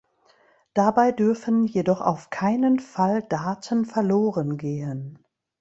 [0.73, 5.23] Dabei dürfen jedoch auf keinen Fall Daten verloren gehen.